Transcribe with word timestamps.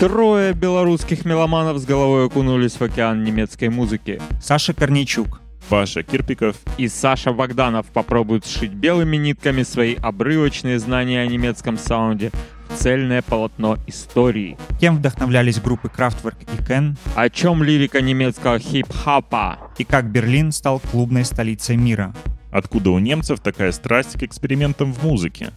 Трое 0.00 0.54
белорусских 0.54 1.26
меломанов 1.26 1.76
с 1.76 1.84
головой 1.84 2.24
окунулись 2.24 2.72
в 2.72 2.80
океан 2.80 3.22
немецкой 3.22 3.68
музыки. 3.68 4.18
Саша 4.40 4.72
Корнейчук, 4.72 5.42
Паша 5.68 6.02
Кирпиков 6.02 6.56
и 6.78 6.88
Саша 6.88 7.34
Богданов 7.34 7.84
попробуют 7.88 8.46
сшить 8.46 8.72
белыми 8.72 9.18
нитками 9.18 9.62
свои 9.62 9.96
обрывочные 9.96 10.78
знания 10.78 11.20
о 11.20 11.26
немецком 11.26 11.76
саунде 11.76 12.30
в 12.70 12.78
цельное 12.78 13.20
полотно 13.20 13.76
истории. 13.86 14.56
Кем 14.80 14.96
вдохновлялись 14.96 15.60
группы 15.60 15.88
Kraftwerk 15.94 16.46
и 16.50 16.64
Кен? 16.64 16.96
О 17.14 17.28
чем 17.28 17.62
лирика 17.62 18.00
немецкого 18.00 18.58
хип-хапа? 18.58 19.58
И 19.76 19.84
как 19.84 20.06
Берлин 20.06 20.52
стал 20.52 20.80
клубной 20.80 21.26
столицей 21.26 21.76
мира? 21.76 22.14
Откуда 22.50 22.88
у 22.88 22.98
немцев 22.98 23.40
такая 23.40 23.70
страсть 23.70 24.18
к 24.18 24.22
экспериментам 24.22 24.94
в 24.94 25.04
музыке? 25.04 25.50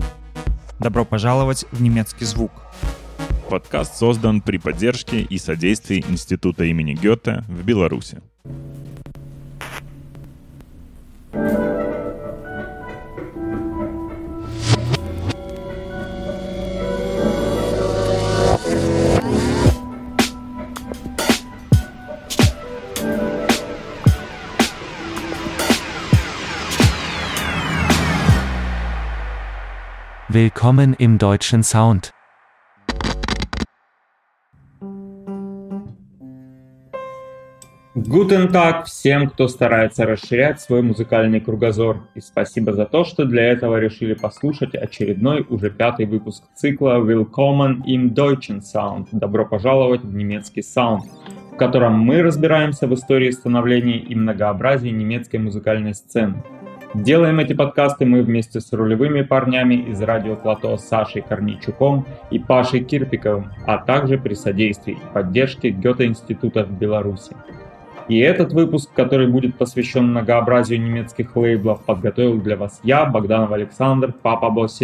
Добро 0.79 1.05
пожаловать 1.05 1.65
в 1.71 1.81
немецкий 1.81 2.25
звук. 2.25 2.51
Подкаст 3.53 3.97
создан 3.97 4.41
при 4.41 4.57
поддержке 4.57 5.19
и 5.19 5.37
содействии 5.37 6.03
Института 6.09 6.65
имени 6.65 6.95
Гёте 6.95 7.43
в 7.47 7.63
Беларуси. 7.63 8.17
Willkommen 30.27 30.95
im 30.95 31.19
deutschen 31.19 31.61
Sound. 31.61 32.22
Гутен 37.95 38.51
так 38.51 38.85
всем, 38.85 39.29
кто 39.29 39.47
старается 39.47 40.07
расширять 40.07 40.59
свой 40.59 40.81
музыкальный 40.81 41.39
кругозор. 41.39 42.07
И 42.15 42.21
спасибо 42.21 42.73
за 42.73 42.85
то, 42.85 43.03
что 43.03 43.23
для 43.23 43.43
этого 43.43 43.79
решили 43.79 44.15
послушать 44.15 44.73
очередной, 44.73 45.45
уже 45.47 45.69
пятый 45.69 46.07
выпуск 46.07 46.43
цикла 46.55 46.99
Willkommen 46.99 47.83
im 47.85 48.09
Deutschen 48.15 48.61
Sound. 48.61 49.09
Добро 49.11 49.45
пожаловать 49.45 50.01
в 50.01 50.11
немецкий 50.11 50.63
саунд, 50.63 51.03
в 51.51 51.55
котором 51.57 51.99
мы 51.99 52.23
разбираемся 52.23 52.87
в 52.87 52.95
истории 52.95 53.29
становления 53.29 53.99
и 53.99 54.15
многообразии 54.15 54.89
немецкой 54.89 55.37
музыкальной 55.37 55.93
сцены. 55.93 56.43
Делаем 56.95 57.39
эти 57.39 57.53
подкасты 57.53 58.07
мы 58.07 58.23
вместе 58.23 58.59
с 58.59 58.73
рулевыми 58.73 59.21
парнями 59.21 59.75
из 59.75 60.01
радио 60.01 60.35
Плато 60.35 60.77
Сашей 60.77 61.21
Корнейчуком 61.21 62.07
и 62.31 62.39
Пашей 62.39 62.83
Кирпиковым, 62.83 63.51
а 63.67 63.77
также 63.77 64.17
при 64.17 64.33
содействии 64.33 64.93
и 64.93 65.13
поддержке 65.13 65.69
Гёте-института 65.69 66.63
в 66.63 66.71
Беларуси. 66.71 67.35
И 68.07 68.19
этот 68.19 68.53
выпуск, 68.53 68.89
который 68.93 69.27
будет 69.27 69.55
посвящен 69.55 70.09
многообразию 70.09 70.81
немецких 70.81 71.35
лейблов, 71.35 71.83
подготовил 71.85 72.41
для 72.41 72.57
вас 72.57 72.79
я, 72.83 73.05
Богданов 73.05 73.51
Александр, 73.51 74.13
Папа 74.21 74.49
Босс. 74.49 74.79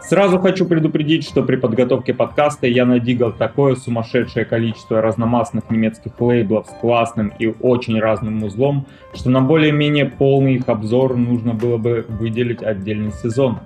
Сразу 0.00 0.38
хочу 0.38 0.64
предупредить, 0.64 1.24
что 1.24 1.42
при 1.42 1.56
подготовке 1.56 2.14
подкаста 2.14 2.66
я 2.66 2.86
надигал 2.86 3.32
такое 3.32 3.74
сумасшедшее 3.74 4.46
количество 4.46 5.02
разномастных 5.02 5.68
немецких 5.70 6.18
лейблов 6.20 6.66
с 6.66 6.80
классным 6.80 7.32
и 7.38 7.52
очень 7.60 8.00
разным 8.00 8.42
узлом, 8.42 8.86
что 9.12 9.28
на 9.28 9.42
более-менее 9.42 10.06
полный 10.06 10.54
их 10.54 10.68
обзор 10.68 11.16
нужно 11.16 11.52
было 11.52 11.76
бы 11.76 12.06
выделить 12.08 12.62
отдельный 12.62 13.12
сезон. 13.12 13.58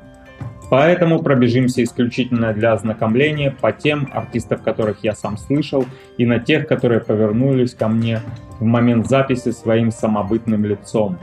Поэтому 0.72 1.22
пробежимся 1.22 1.84
исключительно 1.84 2.54
для 2.54 2.72
ознакомления 2.72 3.50
по 3.50 3.72
тем 3.72 4.08
артистов, 4.10 4.62
которых 4.62 5.00
я 5.02 5.12
сам 5.12 5.36
слышал, 5.36 5.84
и 6.16 6.24
на 6.24 6.38
тех, 6.38 6.66
которые 6.66 7.02
повернулись 7.02 7.74
ко 7.74 7.88
мне 7.88 8.20
в 8.58 8.64
момент 8.64 9.06
записи 9.06 9.50
своим 9.50 9.90
самобытным 9.90 10.64
лицом. 10.64 11.18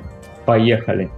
Поехали! 0.46 1.10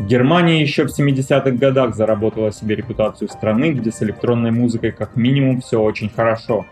Германия 0.00 0.60
еще 0.60 0.86
в 0.86 0.90
70-х 0.90 1.52
годах 1.52 1.94
заработала 1.94 2.52
себе 2.52 2.74
репутацию 2.74 3.30
страны, 3.30 3.72
где 3.72 3.90
с 3.90 4.02
электронной 4.02 4.50
музыкой 4.50 4.92
как 4.92 5.16
минимум 5.16 5.62
все 5.62 5.80
очень 5.80 6.10
хорошо. 6.10 6.66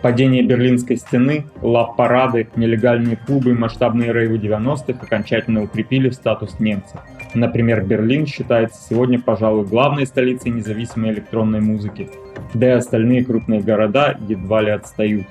Падение 0.00 0.42
Берлинской 0.42 0.96
стены, 0.96 1.44
лап-парады, 1.60 2.48
нелегальные 2.56 3.16
клубы 3.16 3.50
и 3.50 3.54
масштабные 3.54 4.14
рейвы 4.14 4.38
90-х 4.38 5.00
окончательно 5.02 5.64
укрепили 5.64 6.08
статус 6.08 6.58
немцев. 6.60 7.00
Например, 7.34 7.84
Берлин 7.84 8.26
считается 8.26 8.80
сегодня, 8.88 9.20
пожалуй, 9.20 9.66
главной 9.66 10.06
столицей 10.06 10.52
независимой 10.52 11.10
электронной 11.10 11.60
музыки, 11.60 12.08
да 12.54 12.68
и 12.68 12.70
остальные 12.70 13.24
крупные 13.24 13.60
города 13.60 14.16
едва 14.28 14.62
ли 14.62 14.70
отстают. 14.70 15.26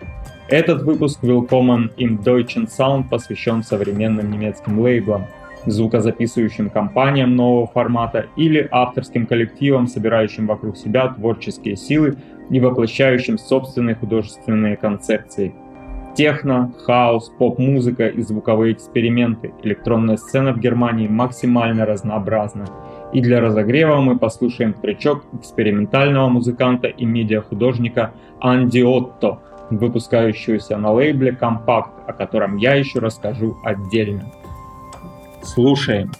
Этот 0.50 0.84
выпуск 0.84 1.24
Willkommen 1.24 1.91
im 1.96 2.22
Deutschen 2.22 2.68
Sound 2.68 3.08
посвящен 3.09 3.64
современным 3.64 4.30
немецким 4.30 4.80
лейблам, 4.80 5.28
звукозаписывающим 5.66 6.69
компаниям 6.69 7.38
нового 7.38 7.68
формата 7.68 8.25
или 8.35 8.68
авторским 8.70 9.25
коллективам, 9.25 9.88
собирающим 9.88 10.46
вокруг 10.46 10.75
себя 10.75 11.08
творческие 11.08 11.78
силы 11.78 12.18
и 12.50 12.59
воплощающим 12.59 13.38
собственные 13.38 13.96
художественные 13.96 14.75
концепции. 14.75 15.56
Техно, 16.16 16.72
хаос, 16.85 17.29
поп-музыка 17.40 18.07
и 18.07 18.22
звуковые 18.22 18.74
эксперименты. 18.74 19.51
Электронная 19.63 20.18
сцена 20.18 20.53
в 20.53 20.59
Германии 20.59 21.07
максимально 21.07 21.88
разнообразна. 21.88 22.68
И 23.13 23.22
для 23.22 23.41
разогрева 23.41 24.00
мы 24.00 24.19
послушаем 24.19 24.73
тречок 24.73 25.23
экспериментального 25.34 26.29
музыканта 26.29 26.88
и 26.88 27.06
медиахудожника 27.06 28.13
Анди 28.40 28.81
Отто, 28.81 29.40
выпускающегося 29.72 30.78
на 30.78 30.91
лейбле 30.91 31.31
Compact, 31.31 32.06
о 32.07 32.13
котором 32.13 32.57
я 32.57 32.75
еще 32.75 33.00
расскажу 33.00 33.57
отдельно. 33.63 34.23
Слушаем. 35.41 36.12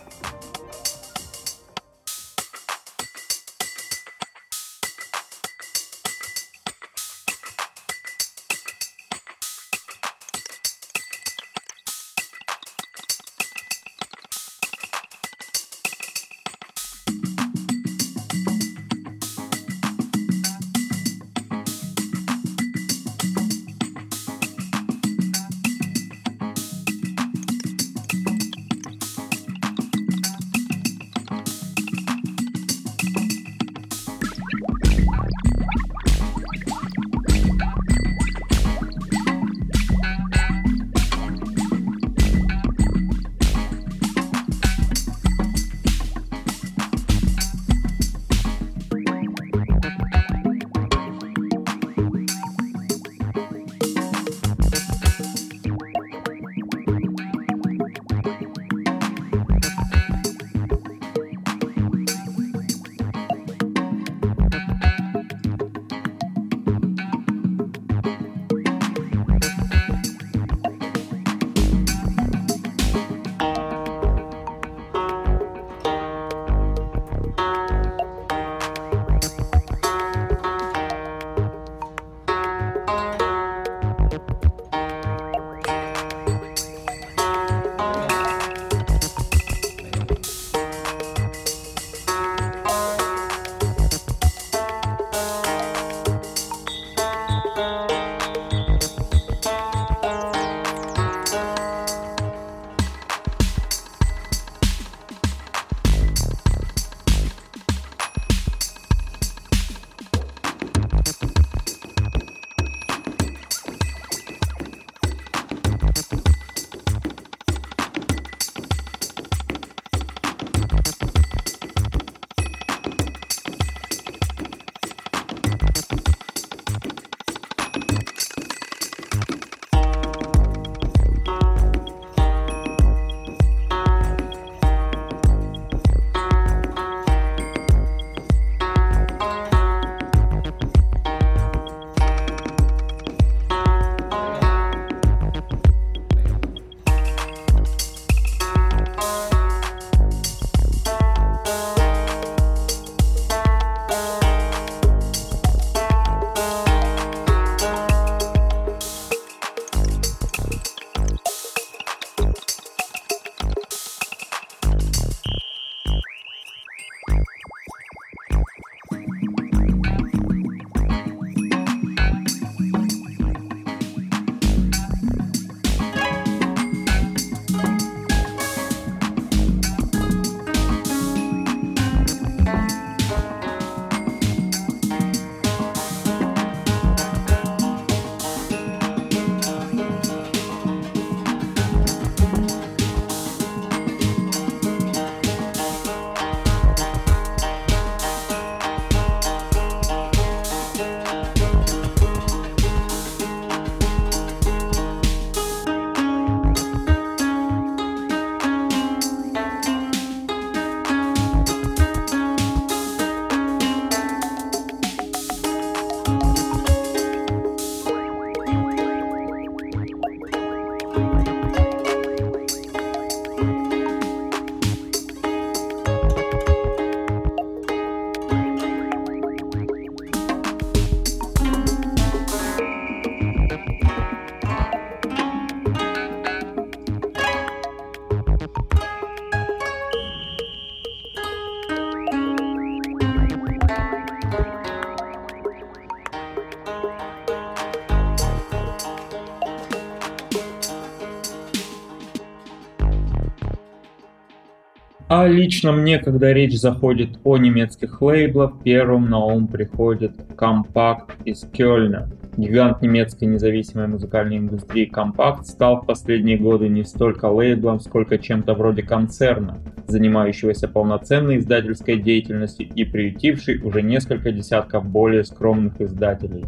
Лично 255.28 255.72
мне, 255.72 256.00
когда 256.00 256.34
речь 256.34 256.60
заходит 256.60 257.20
о 257.24 257.38
немецких 257.38 258.02
лейблах, 258.02 258.54
первым 258.64 259.10
на 259.10 259.20
ум 259.20 259.48
приходит 259.48 260.14
компакт 260.36 261.16
из 261.26 261.42
Кёльна. 261.52 262.10
Гигант 262.36 262.82
немецкой 262.82 263.26
независимой 263.26 263.88
музыкальной 263.88 264.38
индустрии 264.38 264.86
Компакт 264.86 265.46
стал 265.46 265.82
в 265.82 265.86
последние 265.86 266.38
годы 266.38 266.68
не 266.68 266.84
столько 266.84 267.26
лейблом, 267.26 267.80
сколько 267.80 268.18
чем-то 268.18 268.56
вроде 268.56 268.82
концерна, 268.82 269.60
занимающегося 269.88 270.68
полноценной 270.68 271.38
издательской 271.38 271.98
деятельностью 271.98 272.68
и 272.74 272.84
приютивший 272.86 273.62
уже 273.62 273.84
несколько 273.84 274.32
десятков 274.32 274.86
более 274.86 275.24
скромных 275.24 275.80
издателей. 275.80 276.44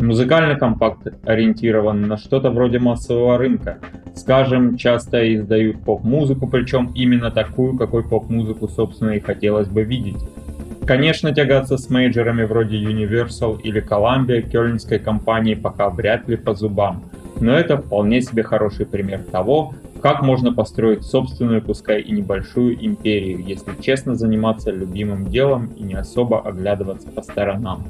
Музыкальный 0.00 0.58
компакт 0.58 1.06
ориентирован 1.24 2.02
на 2.02 2.16
что-то 2.16 2.50
вроде 2.50 2.80
массового 2.80 3.38
рынка. 3.38 3.78
Скажем, 4.14 4.76
часто 4.76 5.34
издают 5.34 5.82
поп-музыку, 5.82 6.46
причем 6.46 6.92
именно 6.94 7.30
такую, 7.30 7.76
какой 7.76 8.02
поп-музыку, 8.02 8.68
собственно, 8.68 9.10
и 9.10 9.20
хотелось 9.20 9.68
бы 9.68 9.82
видеть. 9.82 10.22
Конечно, 10.86 11.32
тягаться 11.32 11.78
с 11.78 11.88
мейджерами 11.90 12.44
вроде 12.44 12.76
Universal 12.76 13.60
или 13.62 13.82
Columbia 13.82 14.42
кёльнской 14.42 14.98
компании 14.98 15.54
пока 15.54 15.88
вряд 15.88 16.28
ли 16.28 16.36
по 16.36 16.54
зубам, 16.54 17.04
но 17.40 17.52
это 17.52 17.76
вполне 17.76 18.20
себе 18.20 18.42
хороший 18.42 18.84
пример 18.84 19.20
того, 19.30 19.74
как 20.02 20.22
можно 20.22 20.52
построить 20.52 21.04
собственную, 21.04 21.62
пускай 21.62 22.00
и 22.00 22.10
небольшую 22.10 22.84
империю, 22.84 23.38
если 23.38 23.80
честно 23.80 24.16
заниматься 24.16 24.72
любимым 24.72 25.30
делом 25.30 25.70
и 25.76 25.84
не 25.84 25.94
особо 25.94 26.40
оглядываться 26.40 27.08
по 27.08 27.22
сторонам. 27.22 27.84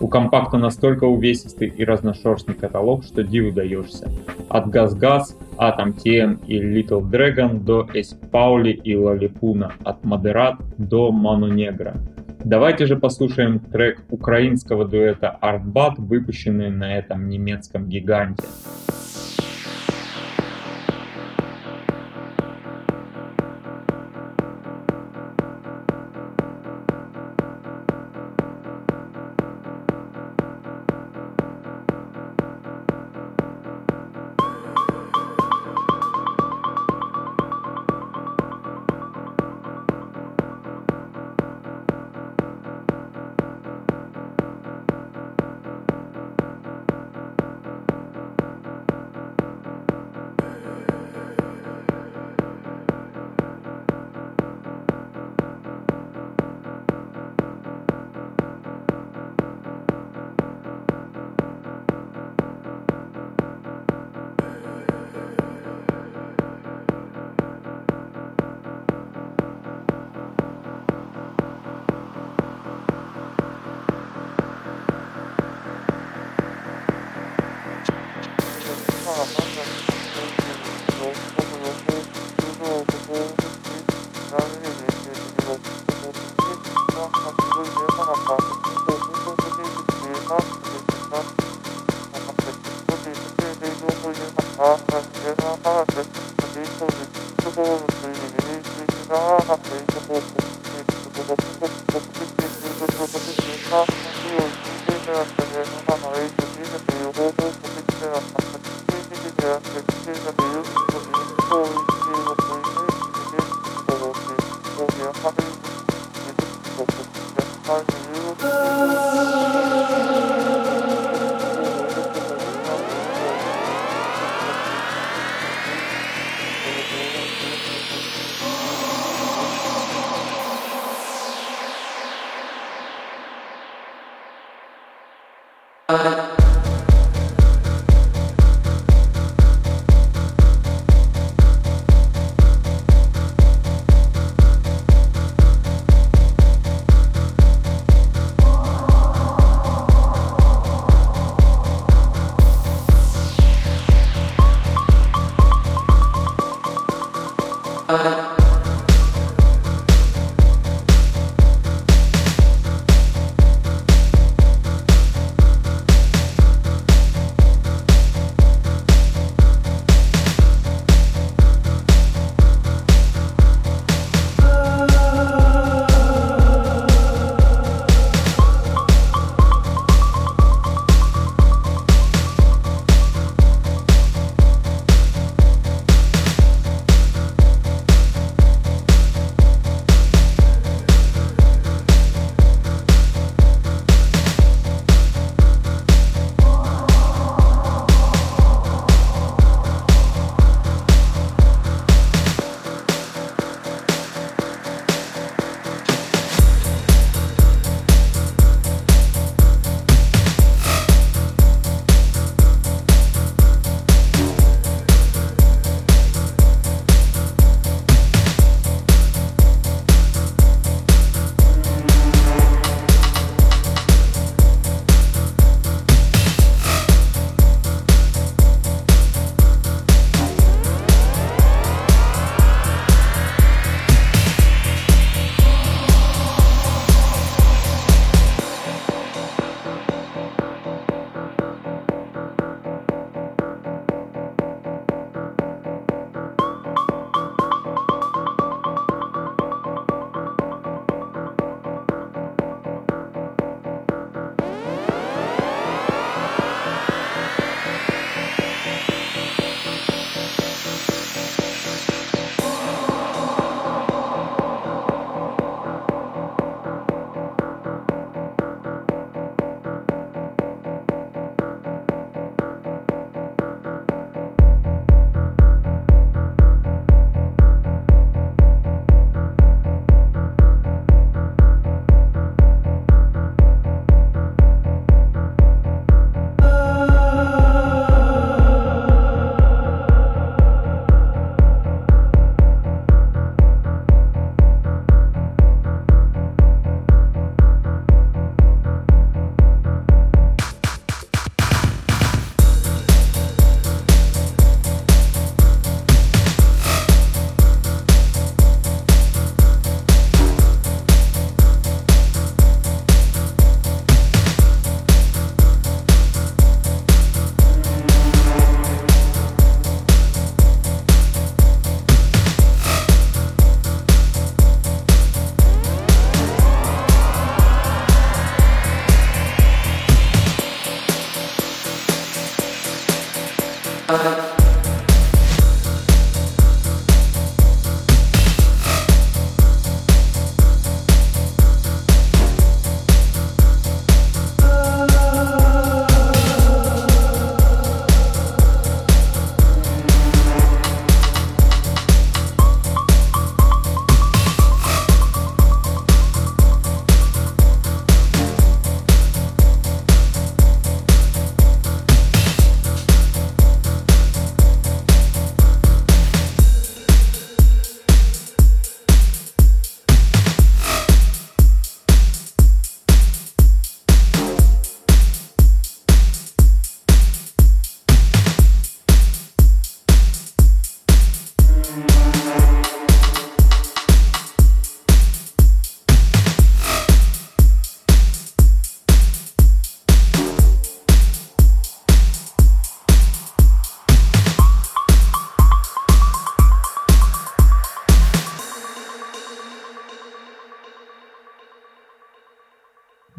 У 0.00 0.08
компакта 0.08 0.56
настолько 0.56 1.04
увесистый 1.04 1.68
и 1.68 1.84
разношерстный 1.84 2.54
каталог, 2.54 3.04
что 3.04 3.22
диву 3.22 3.52
даешься. 3.52 4.10
От 4.48 4.70
Газ-Газ, 4.70 5.36
Atom 5.58 5.94
TM 5.94 6.46
и 6.46 6.58
Little 6.58 7.02
Dragon 7.02 7.60
до 7.60 7.86
Эс 7.92 8.16
Паули 8.32 8.70
и 8.70 8.96
Лалипуна, 8.96 9.72
от 9.84 10.02
Модерат 10.02 10.56
до 10.78 11.12
Ману 11.12 11.48
Негра. 11.48 11.96
Давайте 12.42 12.86
же 12.86 12.96
послушаем 12.96 13.60
трек 13.60 14.00
украинского 14.08 14.86
дуэта 14.86 15.38
Artbat, 15.42 15.96
выпущенный 15.98 16.70
на 16.70 16.96
этом 16.96 17.28
немецком 17.28 17.86
гиганте. 17.86 18.44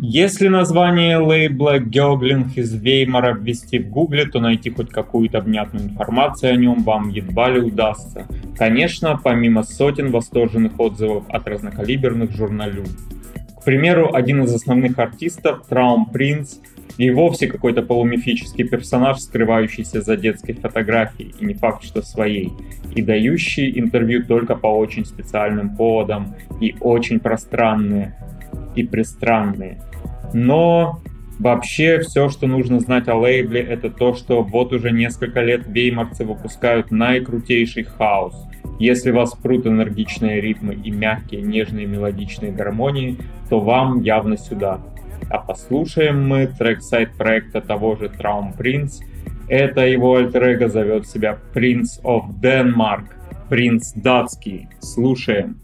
Если 0.04 0.48
название 0.48 1.20
лейбла 1.20 1.78
Gögling 1.78 2.48
из 2.56 2.74
Веймара 2.74 3.36
ввести 3.36 3.78
в 3.78 3.92
гугле, 3.92 4.26
то 4.26 4.40
найти 4.40 4.72
хоть 4.72 4.90
какую-то 4.90 5.42
внятную 5.42 5.90
информацию 5.90 6.54
о 6.54 6.56
нем 6.56 6.82
вам 6.82 7.10
едва 7.10 7.52
ли 7.52 7.60
удастся. 7.60 8.26
Конечно, 8.58 9.20
помимо 9.24 9.62
сотен 9.62 10.10
восторженных 10.10 10.80
отзывов 10.80 11.26
от 11.30 11.48
разнокалиберных 11.48 12.32
журналюд. 12.32 12.90
К 13.60 13.64
примеру, 13.64 14.12
один 14.12 14.42
из 14.42 14.56
основных 14.56 14.98
артистов, 14.98 15.68
Траум 15.70 16.08
Принц, 16.08 16.56
и 16.98 17.12
вовсе 17.12 17.46
какой-то 17.46 17.84
полумифический 17.84 18.68
персонаж, 18.68 19.20
скрывающийся 19.20 20.02
за 20.02 20.18
детской 20.18 20.54
фотографией, 20.54 21.36
и 21.40 21.46
не 21.46 21.54
факт, 21.54 21.84
что 21.84 22.02
своей, 22.02 22.52
и 22.96 23.04
дающий 23.04 23.80
интервью 23.80 24.26
только 24.26 24.56
по 24.56 24.66
очень 24.66 25.06
специальным 25.06 25.76
поводам, 25.76 26.36
и 26.60 26.76
очень 26.80 27.20
пространные, 27.20 28.16
и 28.76 28.84
пристранные. 28.84 29.80
Но 30.34 31.02
вообще 31.40 32.00
все, 32.00 32.30
что 32.30 32.48
нужно 32.48 32.80
знать 32.80 33.08
о 33.08 33.16
лейбле, 33.16 33.62
это 33.62 33.90
то, 33.90 34.14
что 34.14 34.44
вот 34.44 34.74
уже 34.74 34.92
несколько 34.92 35.42
лет 35.42 35.64
веймарцы 35.68 36.26
выпускают 36.26 36.92
наикрутейший 36.92 37.84
хаос. 37.84 38.36
Если 38.80 39.12
вас 39.12 39.34
прут 39.36 39.68
энергичные 39.68 40.42
ритмы 40.42 40.74
и 40.74 40.92
мягкие, 40.92 41.42
нежные 41.42 41.86
мелодичные 41.86 42.52
гармонии, 42.52 43.18
то 43.50 43.60
вам 43.60 44.02
явно 44.02 44.38
сюда. 44.38 44.82
А 45.30 45.38
послушаем 45.38 46.28
мы 46.28 46.48
трек-сайт 46.48 47.16
проекта 47.16 47.62
того 47.62 47.96
же 47.96 48.06
Traum 48.06 48.58
Prince. 48.58 49.04
Это 49.48 49.86
его 49.86 50.16
альтер 50.16 50.68
зовет 50.70 51.08
себя 51.08 51.38
Prince 51.54 52.02
of 52.04 52.24
Denmark, 52.42 53.06
принц 53.50 53.94
датский. 53.94 54.68
Слушаем. 54.80 55.61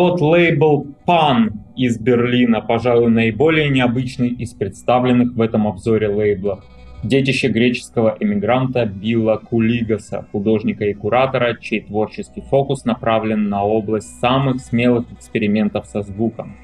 Вот 0.00 0.20
лейбл 0.20 0.86
Pan 1.06 1.50
из 1.76 1.98
Берлина, 1.98 2.60
пожалуй, 2.60 3.10
наиболее 3.10 3.68
необычный 3.68 4.28
из 4.28 4.52
представленных 4.54 5.34
в 5.34 5.40
этом 5.40 5.66
обзоре 5.66 6.08
лейблов. 6.08 6.64
Детище 7.02 7.48
греческого 7.48 8.16
эмигранта 8.20 8.84
Билла 8.84 9.36
Кулигаса, 9.36 10.26
художника 10.32 10.84
и 10.84 10.94
куратора, 10.94 11.56
чей 11.60 11.80
творческий 11.80 12.40
фокус 12.42 12.84
направлен 12.84 13.48
на 13.48 13.64
область 13.64 14.20
самых 14.20 14.60
смелых 14.60 15.10
экспериментов 15.12 15.86
со 15.86 16.02
звуком. 16.02 16.56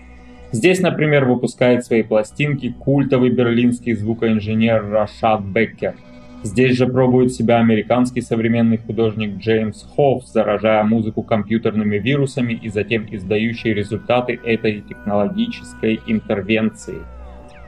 Здесь, 0.52 0.80
например, 0.80 1.24
выпускает 1.24 1.84
свои 1.84 2.02
пластинки 2.02 2.74
культовый 2.78 3.30
берлинский 3.30 3.94
звукоинженер 3.94 4.88
Рашад 4.90 5.42
Беккер– 5.42 5.94
Здесь 6.42 6.76
же 6.76 6.86
пробует 6.86 7.32
себя 7.32 7.58
американский 7.58 8.20
современный 8.20 8.78
художник 8.78 9.38
Джеймс 9.38 9.86
Хофф, 9.96 10.24
заражая 10.26 10.84
музыку 10.84 11.22
компьютерными 11.22 11.96
вирусами 11.96 12.52
и 12.52 12.68
затем 12.68 13.06
издающий 13.10 13.72
результаты 13.72 14.38
этой 14.44 14.80
технологической 14.82 16.00
интервенции. 16.06 16.98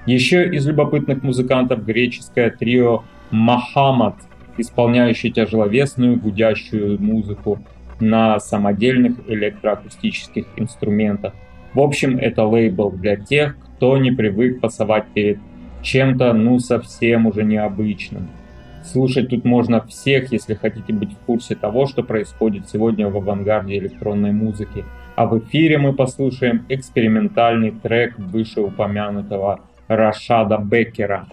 Еще 0.07 0.49
из 0.49 0.67
любопытных 0.67 1.23
музыкантов 1.23 1.85
греческое 1.85 2.51
трио 2.51 3.03
Махамад, 3.31 4.15
исполняющее 4.57 5.33
тяжеловесную 5.33 6.19
гудящую 6.19 7.01
музыку 7.03 7.59
на 8.01 8.39
самодельных 8.39 9.19
электроакустических 9.29 10.47
инструментах. 10.57 11.35
В 11.75 11.81
общем, 11.81 12.17
это 12.17 12.45
лейбл 12.45 12.91
для 12.91 13.17
тех, 13.17 13.57
кто 13.77 13.99
не 13.99 14.11
привык 14.11 14.61
пасовать 14.61 15.07
перед 15.15 15.39
чем-то 15.83 16.33
ну 16.33 16.59
совсем 16.59 17.27
уже 17.27 17.45
необычным. 17.45 18.29
Слушать 18.93 19.29
тут 19.29 19.45
можно 19.45 19.83
всех, 19.83 20.33
если 20.33 20.55
хотите 20.55 20.95
быть 20.95 21.13
в 21.13 21.19
курсе 21.27 21.55
того, 21.55 21.87
что 21.87 22.03
происходит 22.03 22.71
сегодня 22.71 23.09
в 23.09 23.17
авангарде 23.19 23.77
электронной 23.77 24.33
музыки. 24.33 24.83
А 25.15 25.27
в 25.27 25.39
эфире 25.41 25.77
мы 25.77 25.93
послушаем 25.93 26.65
экспериментальный 26.71 27.71
трек 27.71 28.19
вышеупомянутого 28.19 29.61
Рашада 29.89 30.57
Беккера. 30.57 31.27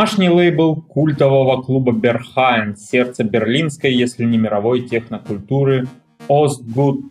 Домашний 0.00 0.30
лейбл 0.30 0.76
культового 0.76 1.60
клуба 1.60 1.92
Берхайн, 1.92 2.74
сердце 2.74 3.22
берлинской, 3.22 3.92
если 3.92 4.24
не 4.24 4.38
мировой 4.38 4.80
технокультуры 4.80 5.88
Ostgut 6.26 7.02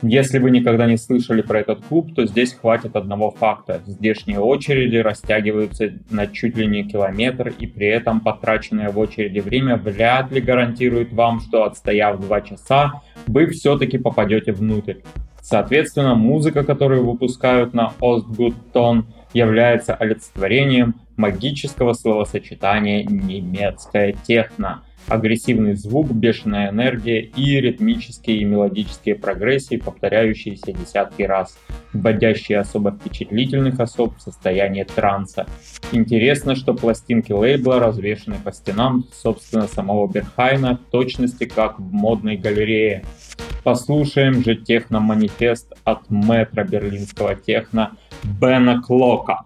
Если 0.00 0.38
вы 0.38 0.50
никогда 0.50 0.86
не 0.86 0.96
слышали 0.96 1.42
про 1.42 1.60
этот 1.60 1.84
клуб, 1.84 2.14
то 2.14 2.24
здесь 2.24 2.54
хватит 2.54 2.96
одного 2.96 3.30
факта. 3.30 3.82
Здешние 3.84 4.38
очереди 4.38 4.96
растягиваются 4.96 5.92
на 6.08 6.26
чуть 6.26 6.56
ли 6.56 6.66
не 6.66 6.84
километр, 6.84 7.52
и 7.58 7.66
при 7.66 7.88
этом 7.88 8.20
потраченное 8.20 8.88
в 8.88 8.98
очереди 8.98 9.40
время 9.40 9.76
вряд 9.76 10.32
ли 10.32 10.40
гарантирует 10.40 11.12
вам, 11.12 11.40
что 11.40 11.64
отстояв 11.64 12.18
два 12.18 12.40
часа, 12.40 13.02
вы 13.26 13.48
все-таки 13.48 13.98
попадете 13.98 14.52
внутрь. 14.52 15.02
Соответственно, 15.42 16.14
музыка, 16.14 16.64
которую 16.64 17.04
выпускают 17.04 17.74
на 17.74 17.92
Ostgut 18.00 18.54
является 19.34 19.94
олицетворением 19.94 20.94
магического 21.16 21.92
словосочетания 21.92 23.04
«немецкая 23.04 24.14
техно». 24.26 24.82
Агрессивный 25.06 25.74
звук, 25.74 26.10
бешеная 26.12 26.70
энергия 26.70 27.20
и 27.20 27.60
ритмические 27.60 28.38
и 28.38 28.44
мелодические 28.44 29.16
прогрессии, 29.16 29.76
повторяющиеся 29.76 30.72
десятки 30.72 31.22
раз, 31.24 31.58
вводящие 31.92 32.58
особо 32.58 32.90
впечатлительных 32.92 33.80
особ 33.80 34.16
в 34.16 34.22
состояние 34.22 34.86
транса. 34.86 35.46
Интересно, 35.92 36.54
что 36.54 36.72
пластинки 36.72 37.32
лейбла 37.32 37.80
развешаны 37.80 38.36
по 38.42 38.50
стенам, 38.50 39.04
собственно, 39.12 39.68
самого 39.68 40.10
Берхайна, 40.10 40.78
в 40.78 40.90
точности 40.90 41.44
как 41.44 41.78
в 41.78 41.92
модной 41.92 42.38
галерее. 42.38 43.04
Послушаем 43.62 44.42
же 44.42 44.56
техно-манифест 44.56 45.74
от 45.84 46.08
метра 46.08 46.64
берлинского 46.64 47.34
техно 47.34 47.92
Бена 48.22 48.80
Клока. 48.80 49.44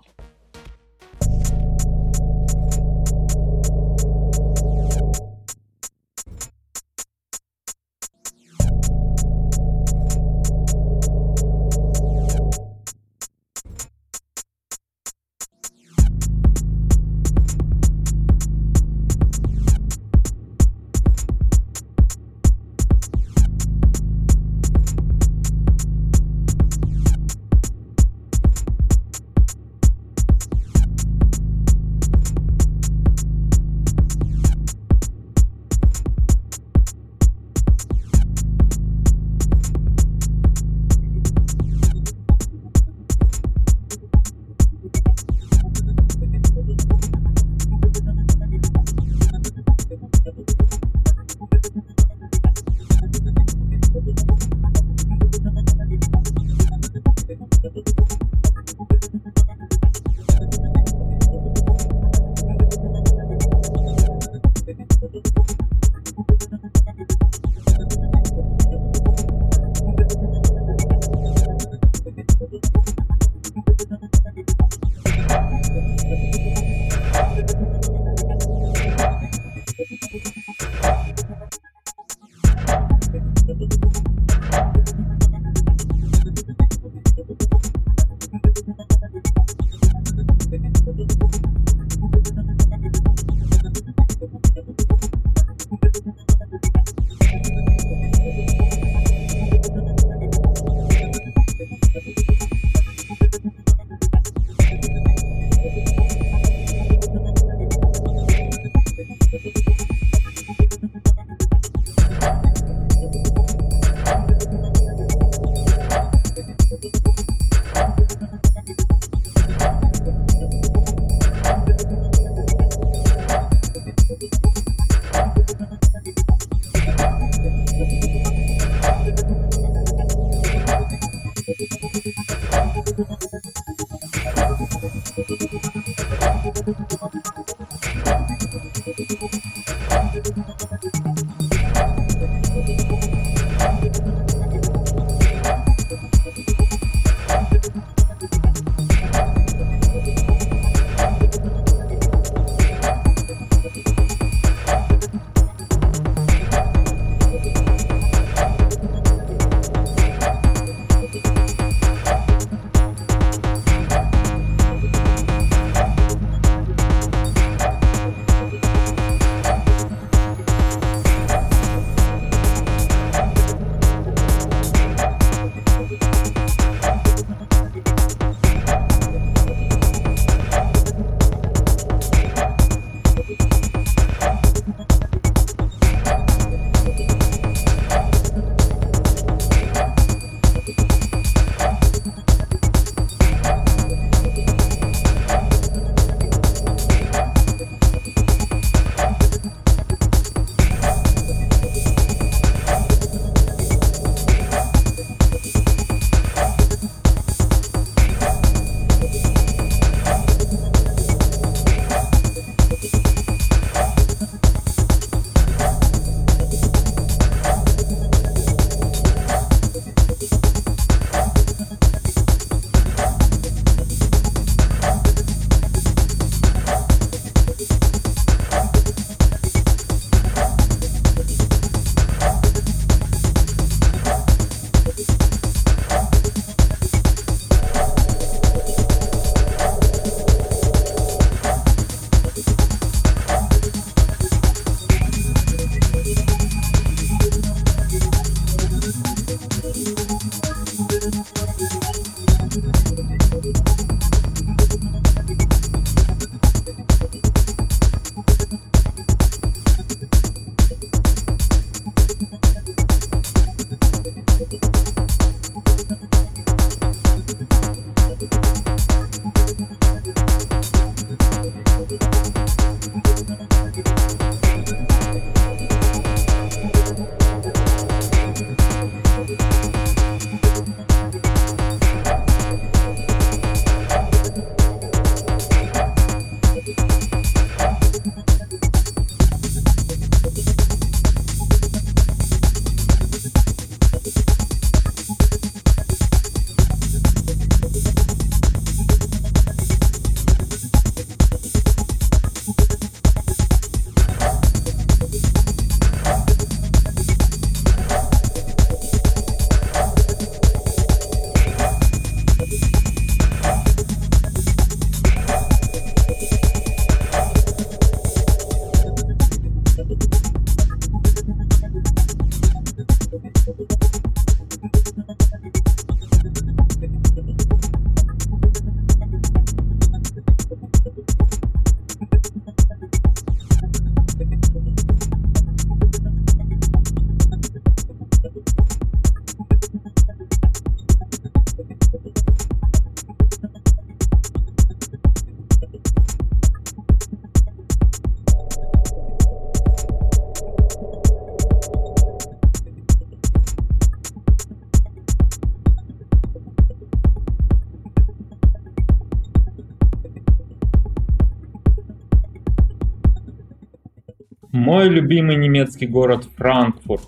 Мой 364.78 364.90
любимый 364.90 365.34
немецкий 365.34 365.88
город 365.88 366.28
Франкфурт. 366.36 367.02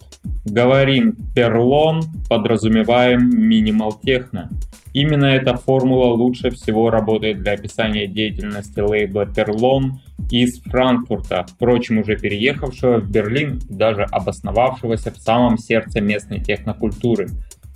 Говорим 0.45 1.15
перлон, 1.37 2.03
подразумеваем 2.29 3.31
минимал 3.31 3.93
техно. 3.93 4.51
Именно 4.93 5.27
эта 5.27 5.57
формула 5.57 6.07
лучше 6.07 6.51
всего 6.51 6.91
работает 6.91 7.45
для 7.45 7.53
описания 7.53 8.09
деятельности 8.09 8.81
лейбла 8.81 9.25
Перлон 9.25 10.01
из 10.33 10.61
Франкфурта, 10.63 11.47
впрочем, 11.49 11.99
уже 11.99 12.17
переехавшего 12.17 12.99
в 12.99 13.09
Берлин 13.09 13.61
даже 13.69 14.03
обосновавшегося 14.03 15.13
в 15.13 15.19
самом 15.19 15.57
сердце 15.57 16.01
местной 16.01 16.41
технокультуры. 16.41 17.29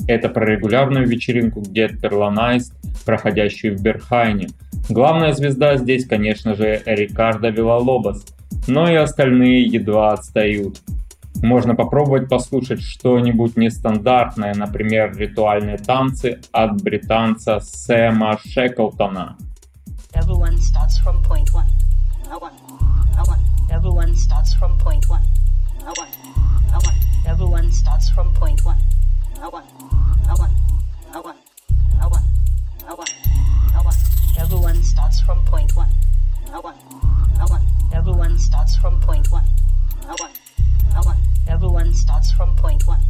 Это 0.08 0.28
про 0.28 0.44
регулярную 0.44 1.06
вечеринку 1.06 1.60
Get 1.60 2.00
Perlonized, 2.00 2.72
проходящую 3.06 3.78
в 3.78 3.80
Берхайне. 3.80 4.48
Главная 4.88 5.32
звезда 5.34 5.76
здесь, 5.76 6.04
конечно 6.04 6.56
же, 6.56 6.82
Рикардо 6.84 7.50
Вилалобос, 7.50 8.24
но 8.66 8.90
и 8.90 8.94
остальные 8.94 9.64
едва 9.64 10.12
отстают. 10.12 10.80
Можно 11.42 11.74
попробовать 11.74 12.28
послушать 12.28 12.80
что-нибудь 12.80 13.56
нестандартное, 13.56 14.54
например, 14.54 15.16
ритуальные 15.16 15.78
танцы 15.78 16.40
от 16.52 16.82
британца 16.82 17.60
Сэма 17.60 18.38
Шеклтона. 18.44 19.36
Everyone 20.14 20.56
starts 34.82 35.20
from 35.20 35.44
point 35.54 35.76
one. 35.76 36.03
Everyone 36.54 38.38
starts 38.38 38.76
from 38.76 39.00
point 39.00 39.28
one. 39.32 39.44
Everyone 41.48 41.92
starts 41.92 42.30
from 42.30 42.54
point 42.54 42.86
one. 42.86 43.00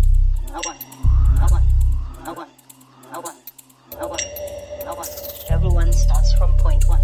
Everyone 5.50 5.92
starts 5.92 6.30
from 6.30 6.56
point 6.56 6.84
one. 6.86 7.02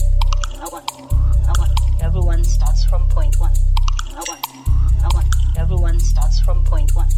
Everyone 2.00 2.44
starts 2.44 2.84
from 2.86 3.08
point 3.10 3.38
one. 3.38 3.54
Everyone 5.58 6.00
starts 6.00 6.40
from 6.40 6.64
point 6.64 6.94
one. 6.94 7.08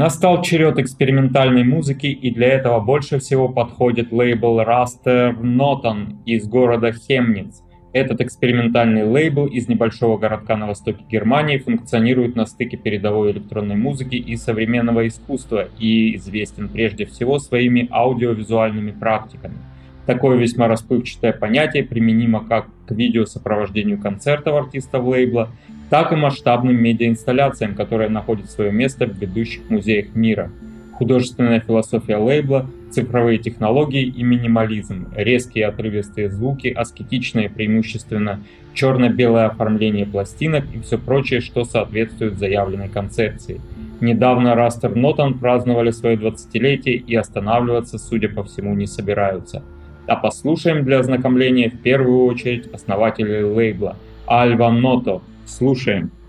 Настал 0.00 0.40
черед 0.40 0.78
экспериментальной 0.78 1.62
музыки, 1.62 2.06
и 2.06 2.30
для 2.30 2.46
этого 2.46 2.80
больше 2.80 3.18
всего 3.18 3.50
подходит 3.50 4.12
лейбл 4.12 4.58
Raster 4.62 5.38
Noton 5.38 6.22
из 6.24 6.48
города 6.48 6.90
Хемниц. 6.90 7.60
Этот 7.92 8.22
экспериментальный 8.22 9.02
лейбл 9.02 9.44
из 9.44 9.68
небольшого 9.68 10.16
городка 10.16 10.56
на 10.56 10.68
востоке 10.68 11.04
Германии 11.06 11.58
функционирует 11.58 12.34
на 12.34 12.46
стыке 12.46 12.78
передовой 12.78 13.32
электронной 13.32 13.76
музыки 13.76 14.14
и 14.14 14.36
современного 14.36 15.06
искусства 15.06 15.68
и 15.78 16.16
известен 16.16 16.70
прежде 16.70 17.04
всего 17.04 17.38
своими 17.38 17.86
аудиовизуальными 17.90 18.92
практиками. 18.92 19.58
Такое 20.06 20.38
весьма 20.38 20.66
расплывчатое 20.66 21.34
понятие 21.34 21.84
применимо 21.84 22.42
как 22.42 22.68
к 22.86 22.92
видеосопровождению 22.92 24.00
концертов 24.00 24.54
артистов 24.64 25.04
лейбла, 25.04 25.50
так 25.90 26.12
и 26.12 26.16
масштабным 26.16 26.80
медиаинсталляциям, 26.80 27.74
которые 27.74 28.08
находят 28.08 28.50
свое 28.50 28.72
место 28.72 29.06
в 29.06 29.18
ведущих 29.18 29.68
музеях 29.68 30.14
мира. 30.14 30.50
Художественная 30.94 31.60
философия 31.60 32.16
лейбла, 32.16 32.66
цифровые 32.90 33.38
технологии 33.38 34.04
и 34.04 34.22
минимализм, 34.22 35.08
резкие 35.16 35.66
отрывистые 35.66 36.30
звуки, 36.30 36.68
аскетичное 36.68 37.48
преимущественно 37.48 38.40
черно-белое 38.74 39.46
оформление 39.46 40.06
пластинок 40.06 40.64
и 40.72 40.80
все 40.80 40.98
прочее, 40.98 41.40
что 41.40 41.64
соответствует 41.64 42.38
заявленной 42.38 42.88
концепции. 42.88 43.60
Недавно 44.00 44.54
Растер 44.54 44.94
Нотан 44.94 45.38
праздновали 45.38 45.90
свое 45.90 46.16
20-летие 46.16 46.94
и 46.94 47.14
останавливаться, 47.16 47.98
судя 47.98 48.28
по 48.28 48.44
всему, 48.44 48.74
не 48.74 48.86
собираются. 48.86 49.62
А 50.06 50.16
послушаем 50.16 50.84
для 50.84 51.00
ознакомления 51.00 51.70
в 51.70 51.80
первую 51.82 52.24
очередь 52.24 52.66
основателей 52.72 53.42
лейбла 53.42 53.96
Альва 54.26 54.70
Ното, 54.70 55.22
Слушаем. 55.50 56.19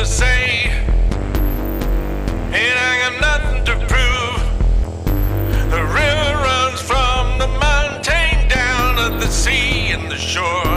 To 0.00 0.06
say, 0.06 0.70
and 2.54 2.78
I 2.88 2.92
got 3.02 3.20
nothing 3.20 3.64
to 3.66 3.74
prove. 3.86 4.40
The 5.70 5.82
river 5.82 6.40
runs 6.40 6.80
from 6.80 7.38
the 7.38 7.48
mountain 7.58 8.48
down 8.48 8.96
to 8.96 9.18
the 9.18 9.30
sea 9.30 9.90
and 9.90 10.10
the 10.10 10.16
shore. 10.16 10.69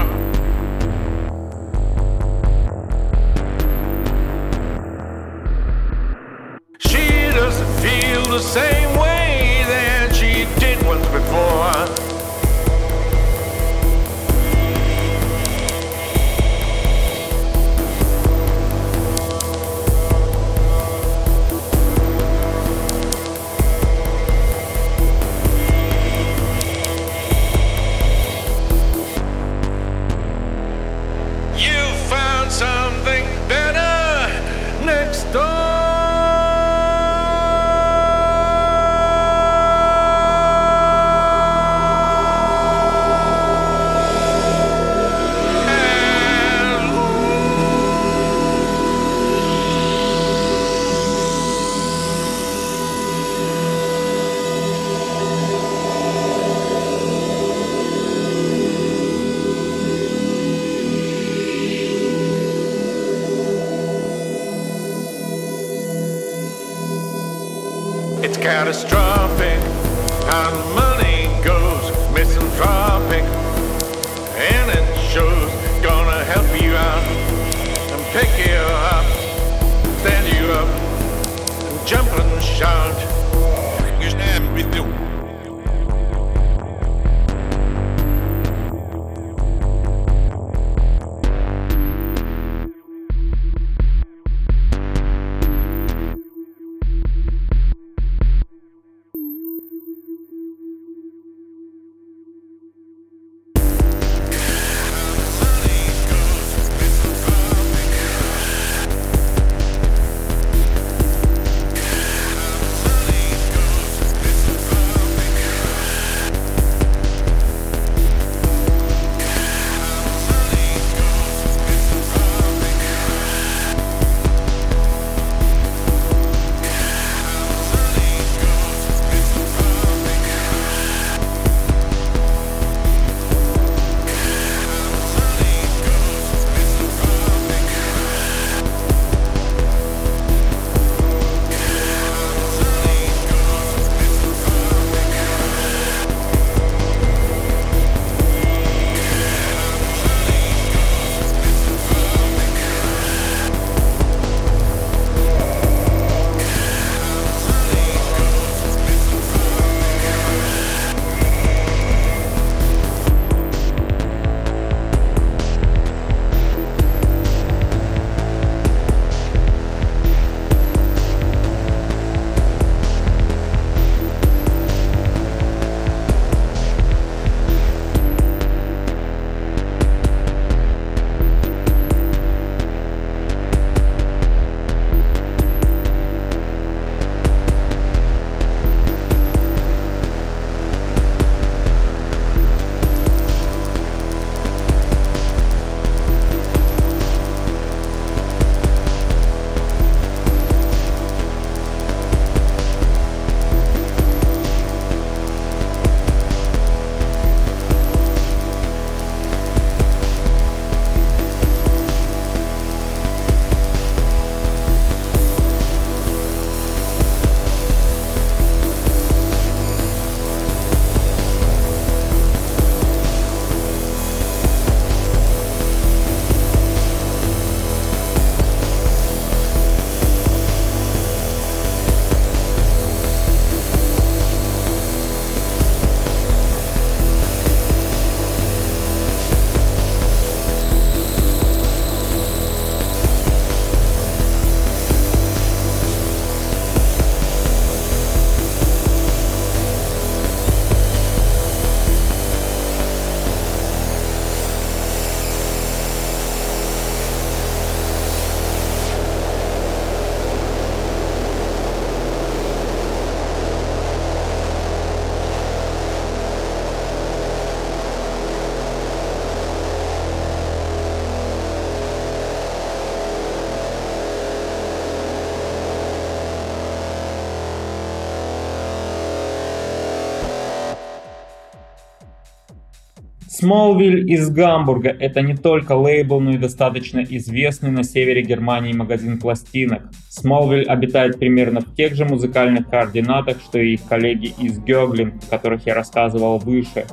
Смолвиль 283.44 284.10
из 284.10 284.30
Гамбурга– 284.30 284.88
это 285.02 285.22
не 285.22 285.36
только 285.36 285.74
лейбл, 285.74 286.22
но 286.22 286.32
и 286.32 286.38
достаточно 286.38 287.02
известный 287.02 287.72
на 287.72 287.84
севере 287.84 288.22
Германии 288.22 288.72
магазин 288.72 289.20
пластинок. 289.20 289.82
Смолвиль 290.08 290.64
обитает 290.64 291.20
примерно 291.20 291.60
в 291.60 291.76
тех 291.76 291.94
же 291.94 292.06
музыкальных 292.06 292.70
координатах, 292.70 293.42
что 293.42 293.60
и 293.60 293.74
их 293.74 293.84
коллеги 293.84 294.34
из 294.40 294.60
Гёглин, 294.60 295.20
о 295.28 295.30
которых 295.30 295.68
я 295.68 295.76
рассказывал 295.76 296.38
выше. 296.40 296.86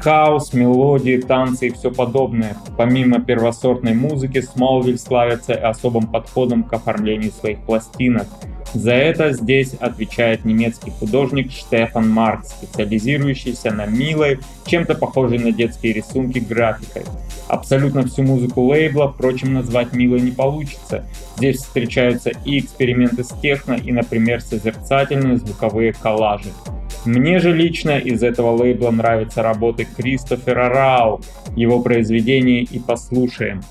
Хаос, 0.00 0.54
мелодии, 0.54 1.18
танцы 1.20 1.66
и 1.66 1.70
все 1.70 1.90
подобное. 1.90 2.56
Помимо 2.78 3.20
первосортной 3.20 3.92
музыки, 3.92 4.40
Смолвиль 4.40 4.98
славится 4.98 5.52
особым 5.52 6.06
подходом 6.06 6.62
к 6.62 6.72
оформлению 6.72 7.30
своих 7.30 7.58
пластинок– 7.58 8.26
за 8.74 8.92
это 8.92 9.32
здесь 9.32 9.74
отвечает 9.74 10.44
немецкий 10.44 10.90
художник 10.90 11.52
Штефан 11.52 12.08
Марк, 12.08 12.44
специализирующийся 12.44 13.70
на 13.70 13.86
милой, 13.86 14.40
чем-то 14.66 14.96
похожей 14.96 15.38
на 15.38 15.52
детские 15.52 15.92
рисунки 15.92 16.40
графикой. 16.40 17.04
Абсолютно 17.46 18.04
всю 18.04 18.24
музыку 18.24 18.62
лейбла, 18.62 19.12
впрочем, 19.12 19.54
назвать 19.54 19.92
милой 19.92 20.20
не 20.22 20.32
получится. 20.32 21.04
Здесь 21.36 21.58
встречаются 21.58 22.30
и 22.44 22.58
эксперименты 22.58 23.22
с 23.22 23.28
техно, 23.40 23.74
и, 23.74 23.92
например, 23.92 24.40
созерцательные 24.40 25.36
звуковые 25.36 25.92
коллажи. 25.92 26.50
Мне 27.04 27.38
же 27.38 27.52
лично 27.52 27.98
из 27.98 28.22
этого 28.22 28.56
лейбла 28.56 28.90
нравятся 28.90 29.42
работы 29.42 29.86
Кристофера 29.96 30.68
Рау, 30.68 31.20
его 31.54 31.80
произведения 31.80 32.62
и 32.62 32.78
послушаем. 32.80 33.62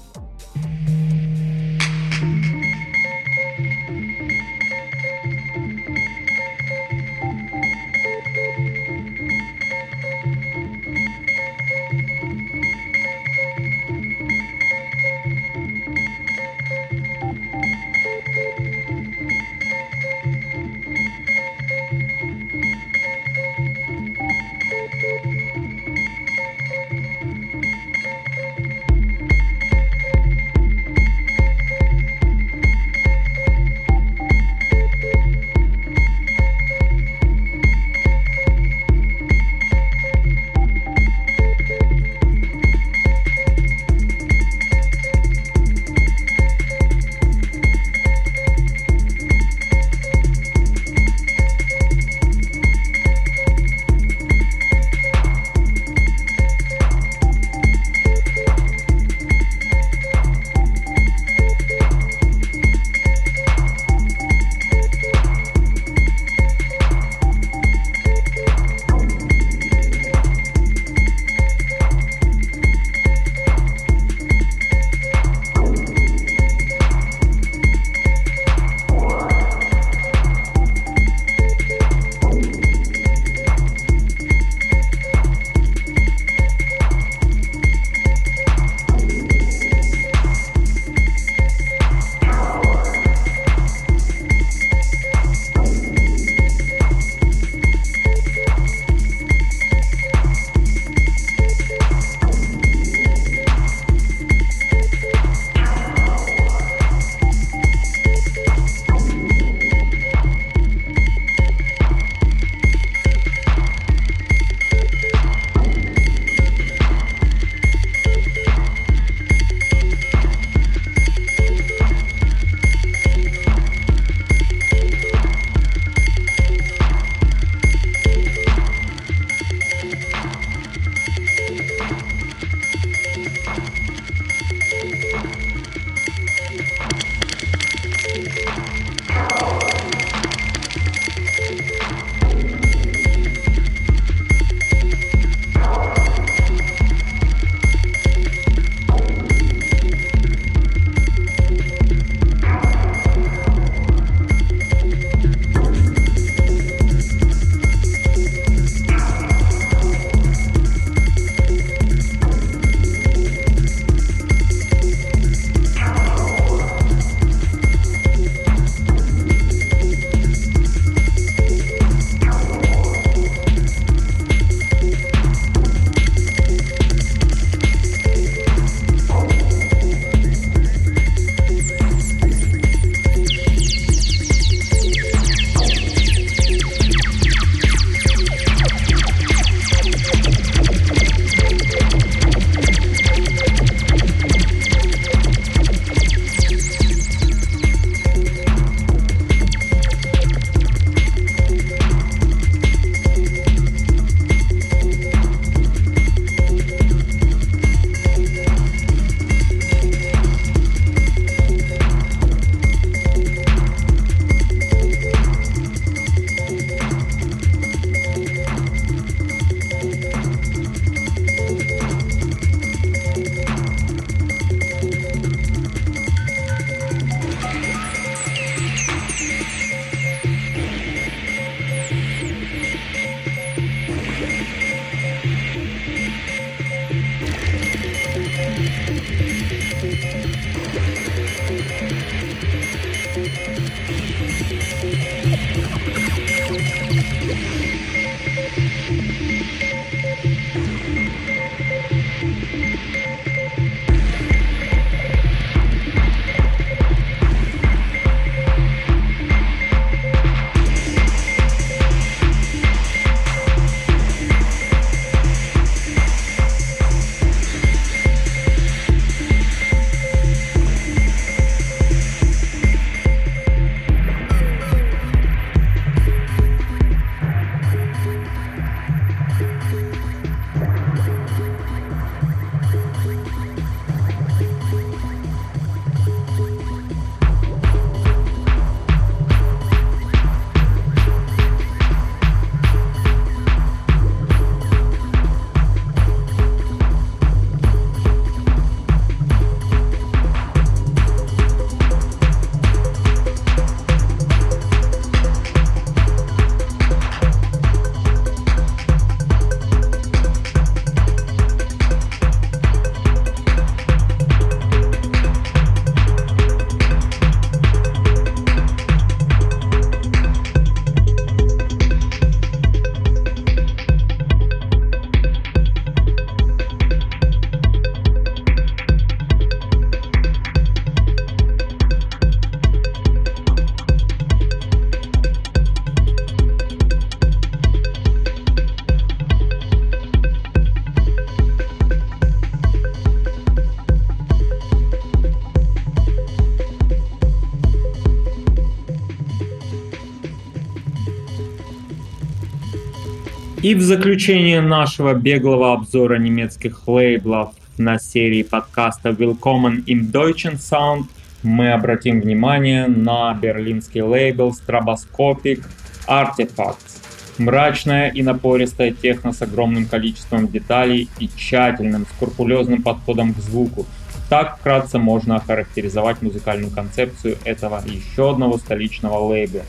В 353.73 353.81
заключение 353.81 354.61
нашего 354.61 355.15
беглого 355.15 355.73
обзора 355.73 356.19
немецких 356.19 356.87
лейблов 356.87 357.53
на 357.79 357.97
серии 357.97 358.43
подкаста 358.43 359.09
Willkommen 359.09 359.83
im 359.85 360.11
Deutschen 360.11 360.57
Sound 360.57 361.05
мы 361.41 361.71
обратим 361.71 362.21
внимание 362.21 362.85
на 362.85 363.33
берлинский 363.33 364.01
лейбл 364.01 364.51
Stroboscopic 364.51 365.65
Artifacts. 366.07 367.01
Мрачная 367.39 368.09
и 368.09 368.21
напористая 368.21 368.91
техно 368.91 369.33
с 369.33 369.41
огромным 369.41 369.87
количеством 369.87 370.47
деталей 370.47 371.09
и 371.17 371.27
тщательным, 371.35 372.05
скрупулезным 372.15 372.83
подходом 372.83 373.33
к 373.33 373.39
звуку. 373.39 373.87
Так 374.29 374.59
вкратце 374.59 374.99
можно 374.99 375.37
охарактеризовать 375.37 376.21
музыкальную 376.21 376.71
концепцию 376.71 377.37
этого 377.43 377.81
еще 377.83 378.29
одного 378.29 378.59
столичного 378.59 379.17
лейбла. 379.17 379.63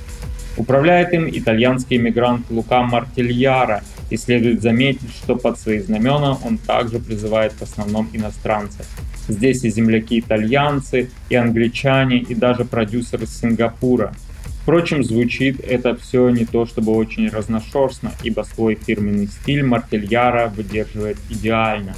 Управляет 0.57 1.13
им 1.15 1.27
итальянский 1.29 1.97
иммигрант 1.97 2.49
Лука 2.51 2.83
Мартильяра, 2.83 3.83
и 4.11 4.17
следует 4.17 4.63
заметить, 4.63 5.11
что 5.11 5.37
под 5.37 5.59
свои 5.59 5.81
знамена 5.81 6.39
он 6.45 6.59
также 6.59 6.99
призывает 6.99 7.53
в 7.53 7.63
основном 7.63 8.09
иностранцев. 8.13 8.87
Здесь 9.29 9.65
и 9.65 9.71
земляки-итальянцы, 9.71 11.11
и 11.29 11.35
англичане, 11.35 12.19
и 12.19 12.35
даже 12.35 12.65
продюсер 12.65 13.23
из 13.23 13.39
Сингапура. 13.39 14.15
Впрочем, 14.63 15.05
звучит 15.05 15.61
это 15.61 15.95
все 15.97 16.31
не 16.31 16.45
то 16.45 16.67
чтобы 16.67 16.93
очень 16.93 17.29
разношерстно, 17.29 18.13
ибо 18.23 18.43
свой 18.43 18.75
фирменный 18.75 19.27
стиль 19.27 19.63
Мартельяра 19.63 20.53
выдерживает 20.55 21.19
идеально. 21.31 21.95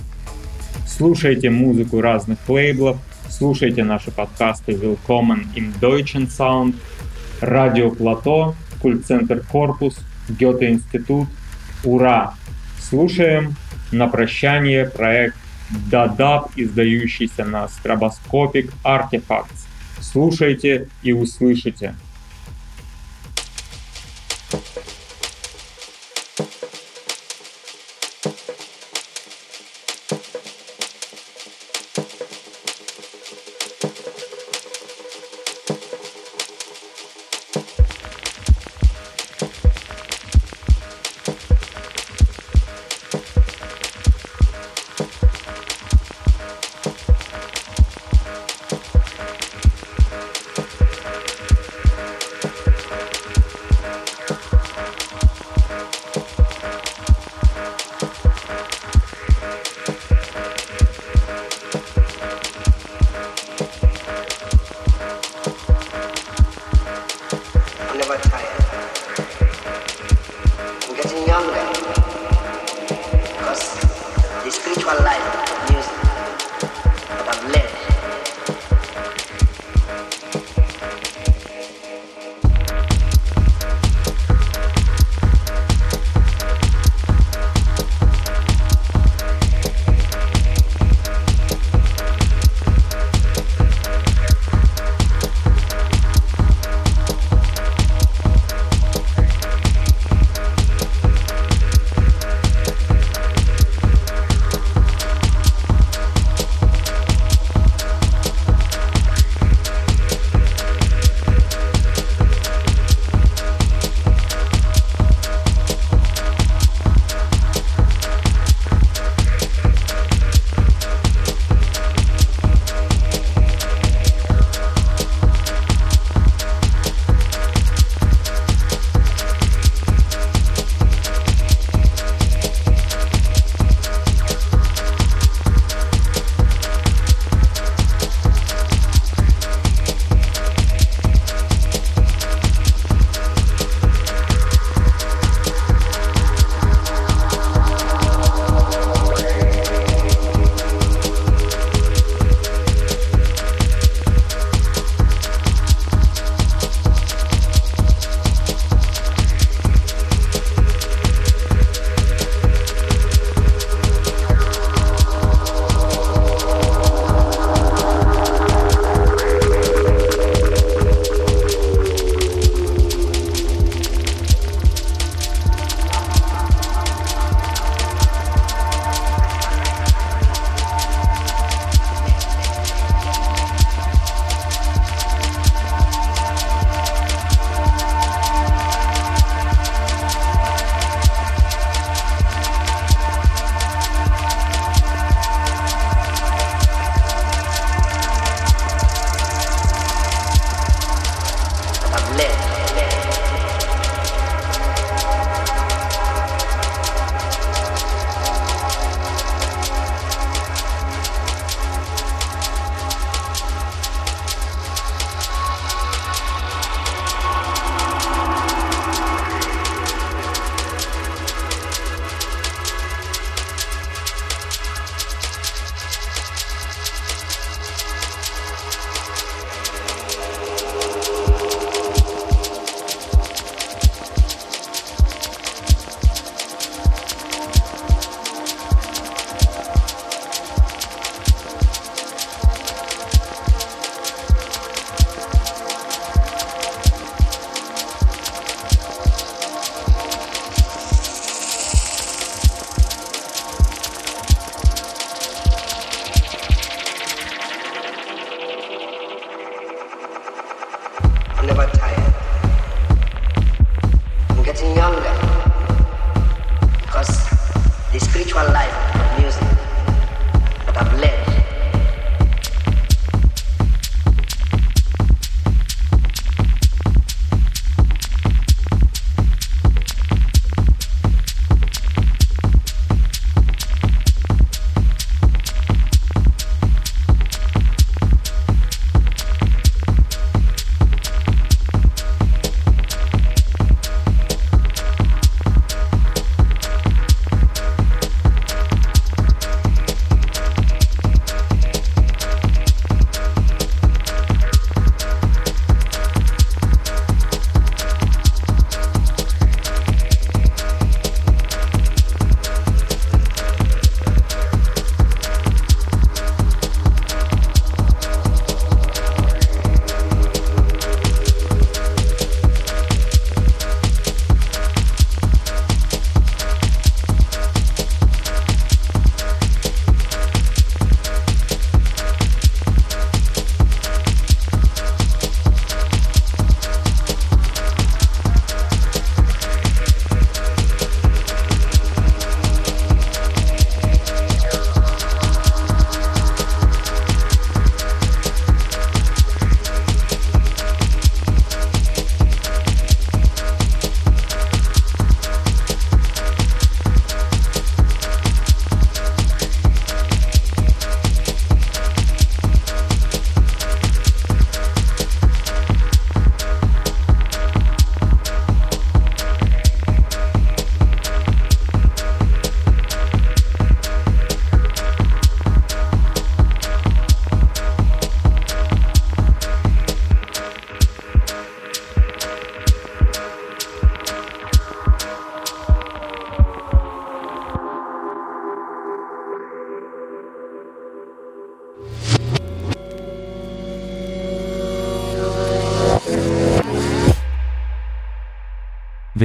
Слушайте 0.86 1.50
музыку 1.50 2.00
разных 2.00 2.38
лейблов, 2.48 2.98
слушайте 3.28 3.84
наши 3.84 4.10
подкасты 4.10 4.72
Willkommen 4.72 5.46
im 5.54 5.72
Deutschen 5.80 6.28
Sound– 6.28 6.74
Радио 7.40 7.90
Плато, 7.90 8.54
Культцентр 8.80 9.44
Корпус, 9.50 9.98
Гёте-институт. 10.28 11.28
Ура! 11.86 12.34
Слушаем 12.80 13.54
на 13.92 14.08
прощание 14.08 14.86
проект 14.86 15.36
Дадап, 15.88 16.50
издающийся 16.56 17.44
на 17.44 17.66
Stroboscopic 17.66 18.72
Artifacts. 18.84 19.66
Слушайте 20.00 20.88
и 21.04 21.12
услышите. 21.12 21.94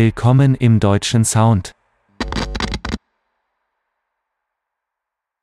Willkommen 0.04 0.56
im 0.56 0.80
deutschen 0.80 1.24
Sound. 1.24 1.74